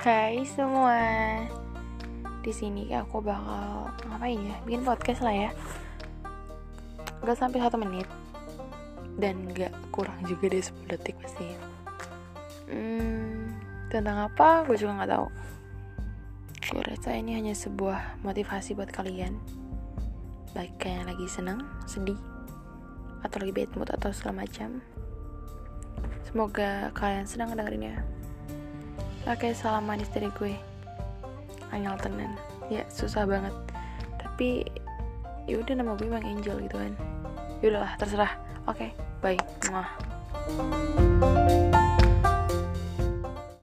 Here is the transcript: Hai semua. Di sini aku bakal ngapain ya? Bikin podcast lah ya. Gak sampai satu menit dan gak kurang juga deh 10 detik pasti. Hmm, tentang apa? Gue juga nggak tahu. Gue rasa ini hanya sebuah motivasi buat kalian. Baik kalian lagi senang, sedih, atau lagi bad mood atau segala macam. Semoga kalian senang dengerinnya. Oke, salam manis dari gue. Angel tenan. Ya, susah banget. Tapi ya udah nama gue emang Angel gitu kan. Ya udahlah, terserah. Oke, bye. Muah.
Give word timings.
Hai 0.00 0.48
semua. 0.48 0.96
Di 2.40 2.48
sini 2.56 2.88
aku 2.88 3.20
bakal 3.20 3.92
ngapain 4.08 4.40
ya? 4.40 4.56
Bikin 4.64 4.80
podcast 4.80 5.20
lah 5.20 5.36
ya. 5.36 5.50
Gak 7.20 7.36
sampai 7.36 7.60
satu 7.60 7.76
menit 7.76 8.08
dan 9.20 9.44
gak 9.52 9.68
kurang 9.92 10.16
juga 10.24 10.48
deh 10.48 10.64
10 10.64 10.88
detik 10.88 11.20
pasti. 11.20 11.44
Hmm, 12.72 13.60
tentang 13.92 14.24
apa? 14.24 14.64
Gue 14.64 14.80
juga 14.80 15.04
nggak 15.04 15.12
tahu. 15.12 15.26
Gue 16.72 16.80
rasa 16.80 17.20
ini 17.20 17.36
hanya 17.36 17.52
sebuah 17.52 18.24
motivasi 18.24 18.72
buat 18.72 18.88
kalian. 18.88 19.36
Baik 20.56 20.80
kalian 20.80 21.12
lagi 21.12 21.28
senang, 21.28 21.60
sedih, 21.84 22.16
atau 23.20 23.36
lagi 23.36 23.52
bad 23.52 23.68
mood 23.76 23.92
atau 23.92 24.08
segala 24.16 24.48
macam. 24.48 24.80
Semoga 26.24 26.88
kalian 26.96 27.28
senang 27.28 27.52
dengerinnya. 27.52 28.19
Oke, 29.28 29.52
salam 29.52 29.84
manis 29.84 30.08
dari 30.08 30.32
gue. 30.32 30.56
Angel 31.76 31.96
tenan. 32.00 32.32
Ya, 32.72 32.88
susah 32.88 33.28
banget. 33.28 33.52
Tapi 34.16 34.64
ya 35.44 35.60
udah 35.60 35.74
nama 35.76 35.92
gue 35.92 36.08
emang 36.08 36.24
Angel 36.24 36.56
gitu 36.64 36.76
kan. 36.80 36.96
Ya 37.60 37.66
udahlah, 37.68 37.92
terserah. 38.00 38.32
Oke, 38.64 38.96
bye. 39.20 39.36
Muah. 39.68 41.09